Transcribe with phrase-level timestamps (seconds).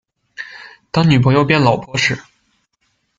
[0.89, 2.17] 當女朋友變老婆時